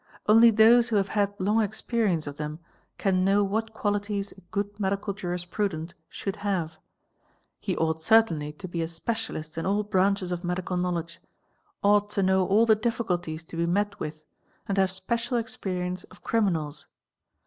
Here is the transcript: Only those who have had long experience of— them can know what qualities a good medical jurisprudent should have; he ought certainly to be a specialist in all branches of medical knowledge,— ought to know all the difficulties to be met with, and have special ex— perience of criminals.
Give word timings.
Only 0.27 0.49
those 0.49 0.89
who 0.89 0.95
have 0.95 1.09
had 1.09 1.35
long 1.39 1.61
experience 1.61 2.25
of— 2.25 2.37
them 2.37 2.57
can 2.97 3.23
know 3.23 3.43
what 3.43 3.71
qualities 3.71 4.31
a 4.31 4.41
good 4.49 4.79
medical 4.79 5.13
jurisprudent 5.13 5.93
should 6.09 6.37
have; 6.37 6.79
he 7.59 7.77
ought 7.77 8.01
certainly 8.01 8.51
to 8.53 8.67
be 8.67 8.81
a 8.81 8.87
specialist 8.87 9.59
in 9.59 9.65
all 9.67 9.83
branches 9.83 10.31
of 10.31 10.43
medical 10.43 10.75
knowledge,— 10.75 11.19
ought 11.83 12.09
to 12.09 12.23
know 12.23 12.47
all 12.47 12.65
the 12.65 12.73
difficulties 12.75 13.43
to 13.43 13.55
be 13.55 13.67
met 13.67 13.99
with, 13.99 14.25
and 14.67 14.79
have 14.79 14.89
special 14.89 15.37
ex— 15.37 15.55
perience 15.55 16.03
of 16.09 16.23
criminals. 16.23 16.87